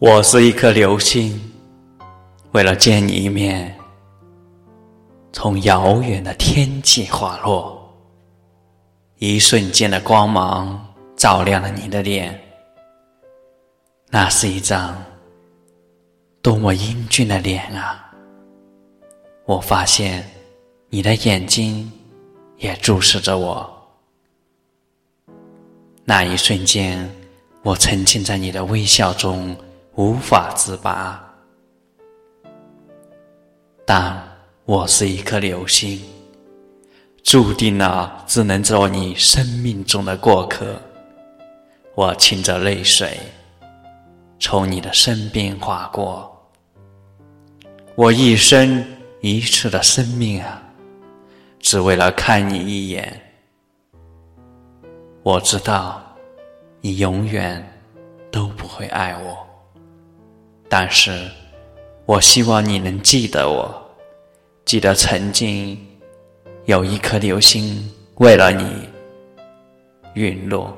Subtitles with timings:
[0.00, 1.40] 我是一颗流星，
[2.52, 3.76] 为了见你一面，
[5.32, 7.76] 从遥远的天际滑落。
[9.16, 12.40] 一瞬间的光芒照亮了你的脸，
[14.08, 14.96] 那是一张
[16.40, 18.14] 多么英俊的脸啊！
[19.46, 20.24] 我发现
[20.90, 21.90] 你的眼睛
[22.58, 23.68] 也注视着我，
[26.04, 27.10] 那一瞬间，
[27.64, 29.56] 我沉浸在你的微笑中。
[29.98, 31.20] 无法自拔，
[33.84, 34.16] 但
[34.64, 36.00] 我是一颗流星，
[37.24, 40.80] 注定了只能做你生命中的过客。
[41.96, 43.18] 我噙着泪水，
[44.38, 46.48] 从你的身边划过。
[47.96, 48.86] 我一生
[49.20, 50.62] 一次的生命啊，
[51.58, 53.20] 只为了看你一眼。
[55.24, 56.00] 我知道，
[56.80, 57.68] 你永远
[58.30, 59.47] 都不会爱我。
[60.68, 61.28] 但是，
[62.04, 63.90] 我希望你能记得我，
[64.64, 65.78] 记得曾经
[66.66, 68.88] 有一颗流星为了你
[70.14, 70.76] 陨落。